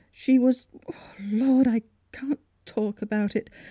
[0.11, 0.65] "She was—
[1.21, 3.51] Lord 1 I can't talk about it.